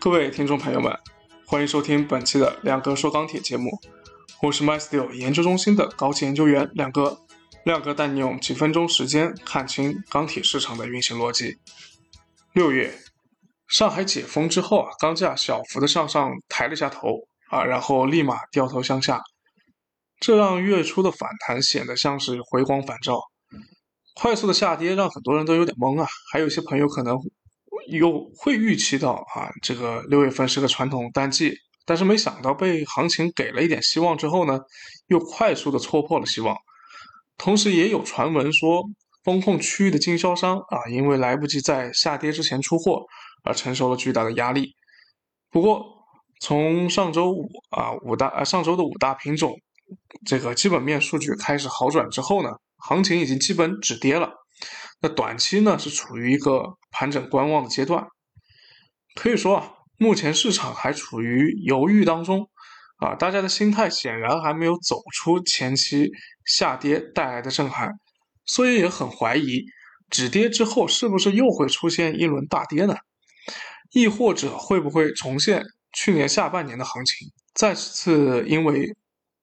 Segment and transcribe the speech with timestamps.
[0.00, 0.98] 各位听众朋友们，
[1.46, 3.78] 欢迎收听本期的亮哥说钢铁节目，
[4.40, 7.18] 我是 MySteel 研究中心的高级研究员亮哥。
[7.66, 11.58] 亮哥带你用几分钟时间看清钢铁市场的运行逻辑。
[12.54, 12.98] 六月，
[13.68, 17.18] 上海解封之后啊，钢价小幅的向上抬了下头
[17.50, 19.20] 啊，然后立马掉头向下，
[20.18, 23.20] 这让月初的反弹显得像是回光返照。
[24.14, 27.18] 快速的下跌让很多人都有点懵啊，还有些朋友可能。
[27.88, 34.60] 有会预期到啊，这个六月份是个传统淡季，但是没想到被行情给了一点希望之后呢，
[35.08, 36.56] 又快速的戳破了希望。
[37.36, 38.84] 同时也有传闻说，
[39.24, 43.04] 风控区域的经销商啊，因为来不及在下跌之前出货，
[43.44, 44.74] 而承受了巨大的压力。
[45.50, 45.84] 不过
[46.40, 49.54] 从上周五啊五大啊上周的五大品种
[50.24, 54.39] 这个基本面数据开始好转之后呢，行情已经基本止跌了。
[55.00, 58.06] 那短期呢是处于一个盘整观望的阶段，
[59.14, 62.50] 可以说啊，目前市场还处于犹豫当中，
[62.98, 66.10] 啊，大家的心态显然还没有走出前期
[66.44, 67.98] 下跌带来的震撼，
[68.44, 69.64] 所以也很怀疑
[70.10, 72.96] 止跌之后是不是又会出现一轮大跌呢？
[73.92, 78.94] 亦或者会不会重现去年下半年的行情，再次因为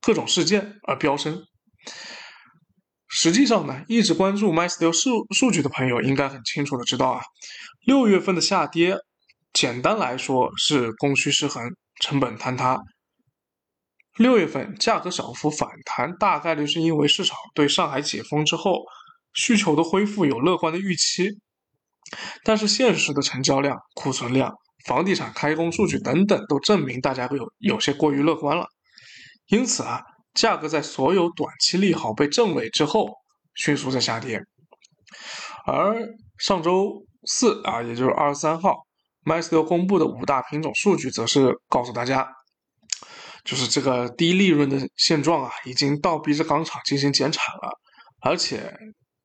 [0.00, 1.44] 各种事件而飙升？
[3.12, 7.20] 实际上呢，一直关注 MySteel 数数据的朋友应该很清楚的知道啊，
[7.84, 8.96] 六月份的下跌，
[9.52, 12.78] 简单来说是供需失衡、成本坍塌。
[14.16, 18.84] 六月份价格小幅反弹，大概率是因为市场对上海解封之后
[19.34, 21.30] 需求的恢复有乐观的预期，
[22.44, 24.54] 但是现实的成交量、库存量、
[24.86, 28.68] 房地产开工数据等等都证明大家会有有些过于乐观了，
[29.48, 30.00] 因此啊。
[30.34, 33.08] 价格在所有短期利好被证伪之后，
[33.54, 34.40] 迅速在下跌。
[35.66, 38.86] 而上周四啊，也就是二十三号
[39.24, 42.26] m y s t e l 公布的五大品种数据，则是告诉大家，
[43.44, 47.72] 就是这个低利润的现状啊，已经倒逼着钢厂进行减产了，
[48.22, 48.72] 而且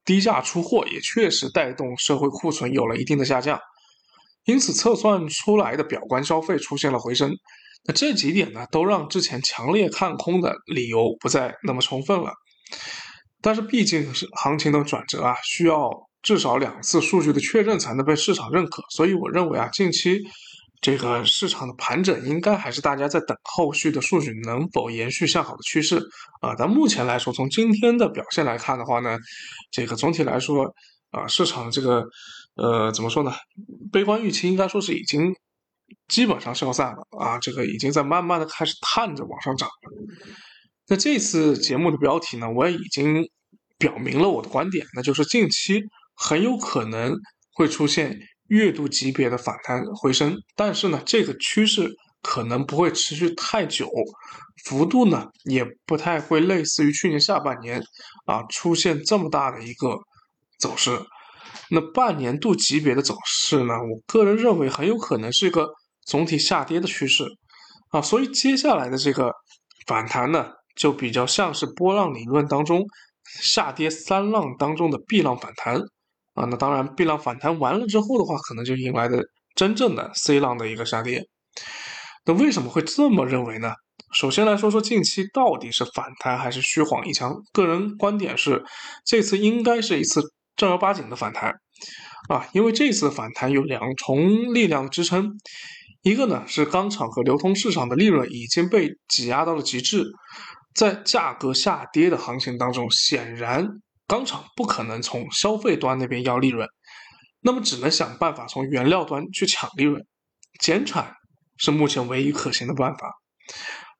[0.04, 3.60] 低价出货也确实带动社会库存有了一定的下降，
[4.44, 7.32] 因此测算出来的表观消费出现了回升。
[7.88, 12.34] 那这几点呢，都让之前强烈看空的理由不再那么充分了。
[13.42, 15.92] 但是毕竟是行情的转折啊，需要
[16.24, 18.82] 至少两次数据的确认才能被市场认可。
[18.90, 20.20] 所以我认为啊，近期
[20.82, 25.98] 这个市场的盘整应该还是大家在等后续的数据能否延续向好的趋势
[26.42, 26.56] 啊。
[26.58, 29.16] 但目前来说，从今天的表现来看的话呢，
[29.70, 30.74] 这个总体来说
[31.12, 32.04] 啊，市场这个
[32.56, 33.32] 呃怎么说呢？
[33.92, 35.36] 悲观预期应该说是已经。
[36.08, 40.06] 基本上消散了啊，这个已经在慢慢的开始探着往上涨了。
[40.88, 43.28] 那这次节目的标题呢，我也已经
[43.78, 45.84] 表明了我的观点，那就是近期
[46.16, 47.16] 很有可能
[47.54, 51.90] 会出现月度级别的反弹回升，但是呢，这个趋势
[52.22, 53.90] 可能不会持续太久，
[54.66, 57.84] 幅度呢也不太会类似于去年下半年
[58.26, 59.98] 啊出现这么大的一个
[60.60, 61.00] 走势。
[61.70, 63.74] 那半年度级别的走势呢？
[63.74, 65.68] 我个人认为很有可能是一个
[66.06, 67.26] 总体下跌的趋势
[67.90, 69.32] 啊，所以接下来的这个
[69.88, 72.86] 反弹呢，就比较像是波浪理论当中
[73.42, 75.76] 下跌三浪当中的 B 浪反弹
[76.34, 76.46] 啊。
[76.46, 79.24] 那当然，B 浪反弹完了之后的话，可能就迎来的
[79.56, 81.28] 真正的 C 浪的一个下跌。
[82.26, 83.74] 那为什么会这么认为呢？
[84.14, 87.36] 首先来说说近期到底是反弹还是虚晃一枪？
[87.52, 88.64] 个人观点是，
[89.06, 90.22] 这次应该是一次。
[90.56, 91.54] 正儿八经的反弹
[92.30, 95.32] 啊，因为这次反弹有两重力量支撑，
[96.02, 100.06] 一个呢是钢厂和流通市场的利润已经被挤压到了极致，
[100.74, 103.68] 在价格下跌的行情当中，显然
[104.08, 106.68] 钢厂不可能从消费端那边要利润，
[107.42, 110.06] 那么只能想办法从原料端去抢利润，
[110.60, 111.14] 减产
[111.58, 113.12] 是目前唯一可行的办法。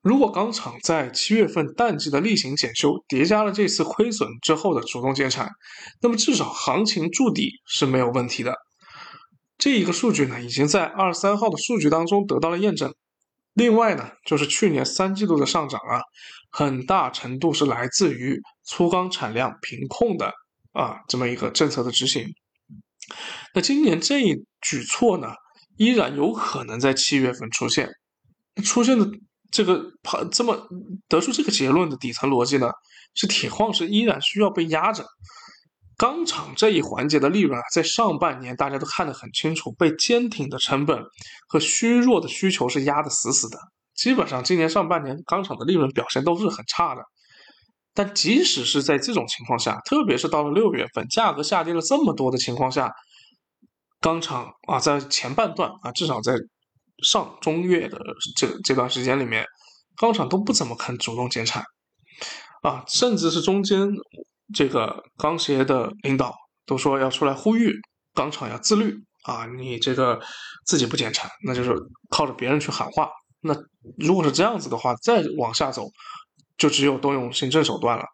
[0.06, 5.50] 如果钢厂在七月份淡季的例行检修叠加了这次亏损之后的主动减产，
[6.00, 8.56] 那么至少行情筑底是没有问题的。
[9.58, 12.94] 这一个数据呢，已经在二十三号的数据当中得到了验证。
[13.56, 16.00] 另外呢，就是去年三季度的上涨啊，
[16.52, 20.32] 很大程度是来自于粗钢产量平控的
[20.74, 22.28] 啊这么一个政策的执行。
[23.56, 25.30] 那今年这一举措呢，
[25.78, 27.90] 依然有可能在七月份出现，
[28.64, 29.10] 出现的。
[29.56, 30.68] 这个判这么
[31.08, 32.70] 得出这个结论的底层逻辑呢，
[33.14, 35.06] 是铁矿石依然需要被压着，
[35.96, 41.02] 钢厂这一环节的利润啊，在上半年大家都看得很清楚，被坚挺的成本
[41.48, 43.58] 和虚弱的需求是压得死死的。
[43.96, 47.02] 基本上今年上半年钢厂的利润表现都是很差的。
[47.94, 52.92] 但即使是在这种情况下，特别是到了六月份，价格下跌了这么多的情况下，
[54.02, 56.34] 钢厂啊，在前半段啊，至少在。
[57.04, 58.00] 上中月的
[58.36, 59.46] 这这段时间里面，
[59.98, 61.64] 钢厂都不怎么肯主动减产，
[62.62, 63.88] 啊，甚至是中间
[64.54, 66.34] 这个钢协的领导
[66.66, 67.74] 都说要出来呼吁
[68.14, 70.22] 钢厂要自律啊，你这个
[70.66, 71.74] 自己不减产，那就是
[72.10, 73.10] 靠着别人去喊话。
[73.42, 73.56] 那
[73.98, 75.88] 如果是这样子的话，再往下走，
[76.58, 78.06] 就只有动用行政手段了。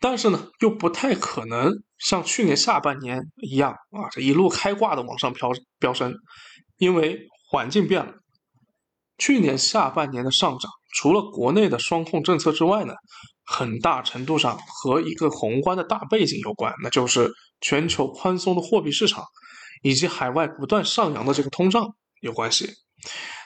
[0.00, 6.14] 但是呢，又不太可能像去年下半年一样啊，这一路开挂的往上飙飙升，
[6.78, 8.12] 因为环境变了。
[9.16, 12.94] 去年下半年的上涨，除了国内的双控政策之外呢，
[13.44, 17.30] 很大程度上和一个宏观的大背景有关，那就是
[17.60, 19.24] 全球宽松的货币市场
[19.82, 22.68] 以及海外不断上扬的这个通胀有关系。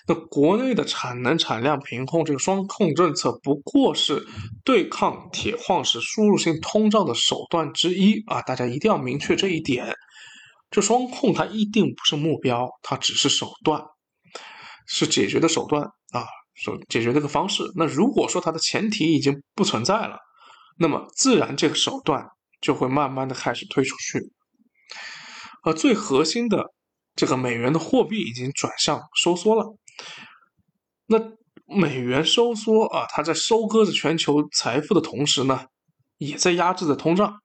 [0.06, 4.26] 那国内的产能产量平控这个双控政策，不过是
[4.64, 8.40] 对抗铁矿石输入性通胀的手段之一啊！
[8.40, 9.94] 大家一定要明确这一点。
[10.70, 13.82] 这双控它一定不是目标，它只是手段，
[14.86, 15.82] 是解决的手段
[16.12, 17.64] 啊，手解决这个方式。
[17.74, 20.18] 那如果说它的前提已经不存在了，
[20.78, 22.26] 那么自然这个手段
[22.60, 24.32] 就会慢慢的开始推出去。
[25.62, 26.72] 而最核心的
[27.16, 29.76] 这个美元的货币已经转向收缩了。
[31.06, 31.18] 那
[31.66, 35.66] 美元收缩啊，它在收割着全球财富的同时呢，
[36.18, 37.40] 也在压制着通胀。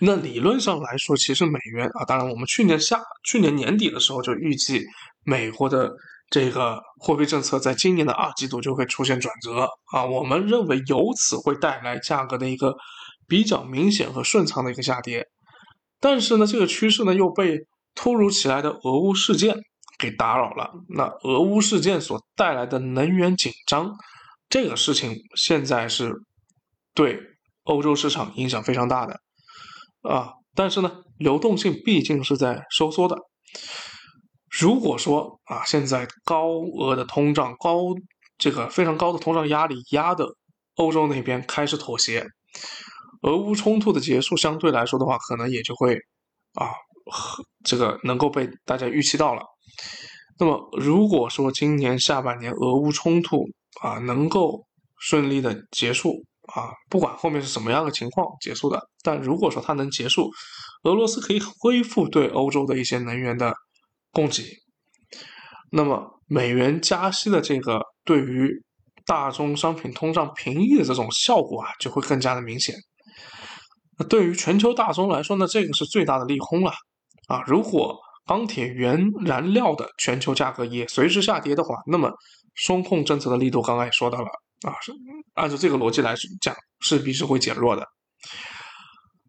[0.00, 4.84] 那理论上来说，其实美元啊，当然我们去年下去年年底的时候就预计
[5.24, 5.92] 美国的
[6.28, 12.74] 这个货币政策在今年的二季度就会出现转折啊，我们认为由此会带来价格的一个
[13.26, 15.26] 比较明显和顺畅的一个下跌。
[16.00, 17.58] 但是呢，这个趋势呢又被
[17.94, 19.56] 突如其来的俄乌事件。
[19.98, 20.70] 给打扰了。
[20.88, 23.94] 那俄乌事件所带来的能源紧张，
[24.48, 26.14] 这个事情现在是
[26.94, 27.20] 对
[27.64, 29.20] 欧洲市场影响非常大的
[30.02, 30.32] 啊。
[30.54, 33.16] 但是呢，流动性毕竟是在收缩的。
[34.60, 37.80] 如果说啊，现在高额的通胀、高
[38.36, 40.26] 这个非常高的通胀压力压的
[40.76, 42.26] 欧洲那边开始妥协，
[43.22, 45.94] 俄乌冲突的结束相对来说的话，可能也就会
[46.54, 46.72] 啊，
[47.64, 49.42] 这个能够被大家预期到了。
[50.38, 53.44] 那么，如果说今年下半年俄乌冲突
[53.80, 54.66] 啊能够
[54.98, 56.24] 顺利的结束
[56.54, 60.30] 啊，不管后面是什么样的情况结束的，但如果说它能结束，
[60.84, 63.54] 俄罗斯可以恢复对欧洲的一些能源的
[64.12, 64.44] 供给，
[65.70, 68.50] 那么美元加息的这个对于
[69.06, 72.74] 大宗商品通胀平抑的这种效果啊，就会更加的明显。
[73.98, 76.72] 那对于全球大宗来说呢，这个是最大的利空了
[77.28, 77.98] 啊，如果。
[78.26, 82.12] 钢铁原燃料的全球价格也随之下跌的话，那么
[82.54, 84.28] 双控政策的力度刚刚也说到了
[84.66, 84.92] 啊，是
[85.34, 87.86] 按照这个逻辑来讲，势必是会减弱的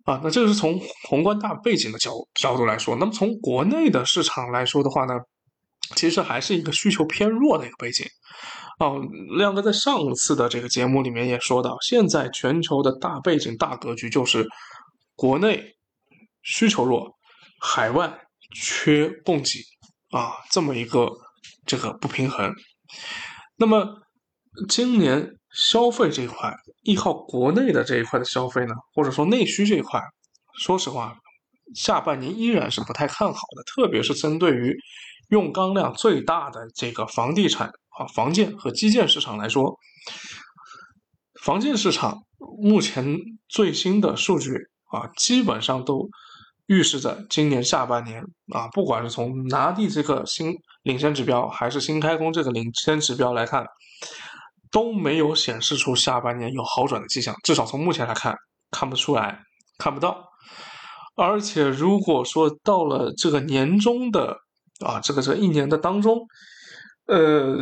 [0.06, 0.20] 啊。
[0.24, 5.14] 那这个是从宏观大背景的角角度来说，那么从国内的市场来说的话呢，
[5.96, 8.06] 其实还是一个需求偏弱的一个背景
[8.80, 8.92] 啊。
[9.38, 14.48] 亮哥在上次的这个节目里面也说到，现在全球的大背景大格局就是
[15.16, 15.76] 国内
[16.42, 17.18] 需求弱，
[17.60, 18.18] 海外。
[18.54, 19.62] 缺供给
[20.10, 21.10] 啊，这么一个
[21.66, 22.54] 这个不平衡。
[23.56, 24.01] 那么
[24.68, 26.54] 今年消费这一块，
[26.84, 30.02] 依靠国内的这一块的消费呢，或者说内需这一块，
[30.60, 31.18] 说实话，
[31.74, 33.64] 下半年依然是不太看好的。
[33.64, 34.78] 特别是针对于
[35.30, 39.78] 用钢量最大的这个房地产啊、房建和基建市场来说，
[41.42, 42.24] 房建市场
[42.62, 43.18] 目前
[43.48, 46.10] 最新的数据啊，基本上都。
[46.68, 53.66] 预示着今年下半年啊，不管是从拿地这个新领先指标，还是新开工这个领先指标来看，
[54.72, 57.36] 都没有显示出下半年有好转的迹象。
[57.44, 58.36] 至少从目前来看，
[58.72, 59.40] 看不出来，
[59.78, 60.24] 看不到。
[61.16, 64.36] 而且如果说到了这个年终的
[64.86, 66.20] 啊，这个这一年的当中，
[67.08, 67.56] 呃。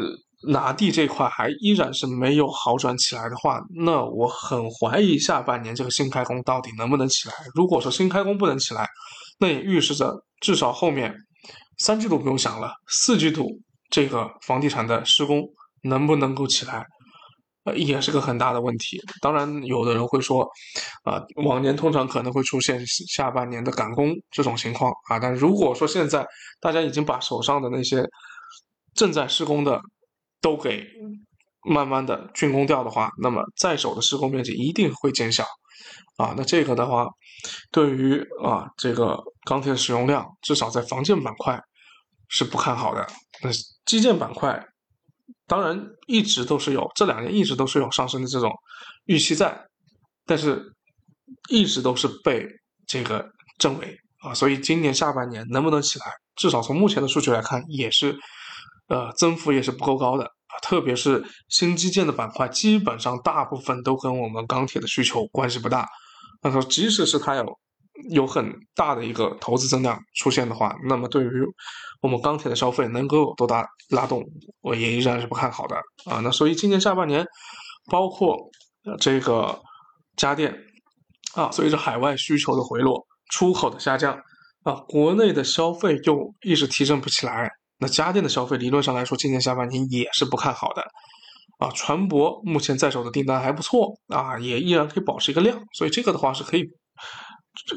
[0.47, 7.33] 拿地这块还依然是没有好转起来的话，那我很怀疑下半年这个新开工到底能不能起来。
[7.53, 8.87] 如果说新开工不能起来，
[9.37, 11.13] 那也预示着至少后面
[11.79, 13.49] 三季度不用想了，四季度
[13.89, 15.43] 这个房地产的施工
[15.83, 16.85] 能不能够起来，
[17.75, 19.01] 也是个很大的问题。
[19.21, 20.47] 当然，有的人会说，
[21.03, 26.25] 啊，往年通常可能会出现下半年的赶工这种情况啊，但如果说现在
[26.59, 28.03] 大家已经把手上的那些
[28.93, 29.79] 正在施工的，
[30.41, 30.85] 都给
[31.63, 35.43] 慢慢的竣工掉的话，那么在手的施工面积一定会减小，
[36.17, 37.07] 啊，那这个的话，
[37.71, 41.61] 对于啊这个钢铁的使用量，至少在房建板块
[42.29, 43.05] 是不看好的。
[43.41, 43.49] 那
[43.85, 44.65] 基建板块，
[45.49, 45.77] 当然
[46.07, 48.49] 一直都是有这两年一直都是有上升的这种
[49.05, 49.59] 预期在，
[50.25, 50.63] 但是
[51.49, 52.47] 一直都是被
[52.87, 53.27] 这个
[53.57, 58.17] 证伪啊，所以今年下半年能不能起来，至少从目前的数据来看，也是，
[58.87, 60.53] 呃，增幅也是不够高的啊。
[60.61, 65.87] 特别是新基建的板块，基本上大部分都跟我们钢铁的需求关系不大。
[66.41, 67.59] 那说，即使是它有
[68.09, 71.29] 有很大的一个投资增量出现的话，那么对于
[72.01, 74.23] 我们钢铁的消费能够有多大拉动，
[74.61, 75.75] 我也依然是不看好的
[76.05, 76.19] 啊。
[76.23, 77.25] 那所以今年下半年，
[77.89, 78.37] 包括
[78.99, 79.59] 这个
[80.15, 80.55] 家电
[81.35, 83.05] 啊，随着海外需求的回落。
[83.31, 84.19] 出口的下降
[84.63, 90.81] 啊，国内的消费又一直提振不起来，那家电的消费理论上来说，今年下半年也是不看好的
[91.59, 91.69] 啊。
[91.75, 96.65] 船舶目前在手的订单还不错啊，也依然可以保持一个量，所以这个的话是可以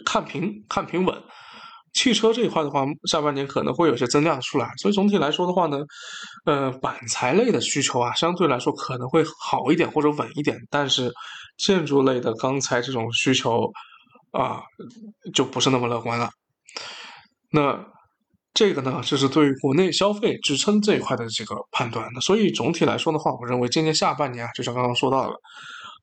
[0.05, 1.17] 看平看平稳。
[1.93, 5.79] 汽车这一块的话，下半年可能会有些增量出来，所以总体来说的话呢，
[6.47, 11.13] 呃，板材类的需求啊，相对来说可能会好一点或者稳一点，但是
[11.59, 13.71] 建筑类的钢材这种需求。
[14.33, 14.63] 啊，
[15.35, 16.31] 就不是那么乐观了。
[17.51, 17.79] 那
[18.55, 22.09] 这个呢，就是对于国内消费支撑这一块的这个判断。
[22.15, 25.37] 那所以总体来说的话，我认为今年下半年啊，就像刚刚说到了，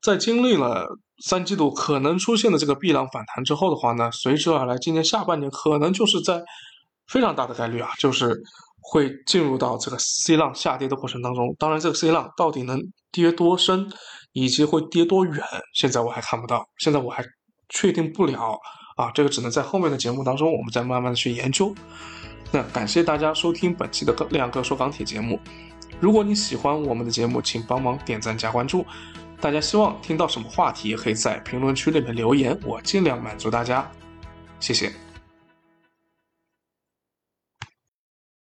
[0.02, 0.86] 在经历了
[1.24, 6.42] 三季度可能出现的这个 B 浪反弹之后的话呢，随之而来，今年下半年可能就是在
[7.06, 8.40] 非常大的概率啊，就是
[8.80, 11.54] 会进入到这个 C 浪下跌的过程当中。
[11.58, 12.80] 当然，这个 C 浪到底能
[13.12, 13.90] 跌多深，
[14.32, 16.64] 以及会跌多远，现在我还看不到。
[16.78, 17.24] 现在我还。
[17.72, 18.58] 确定不了
[18.96, 21.72] 啊，这个只能在后面的节目当中，我们再慢慢的去研究。
[22.50, 25.38] 那感谢大家收听本期的亮哥说钢铁节目。
[26.00, 28.84] 如果你喜欢我们的节目，请帮忙点赞加关注。
[29.40, 33.90] 大家希望听到什么话题，可以在评论区里面留言，我尽量满足大家。
[34.58, 34.92] 谢谢。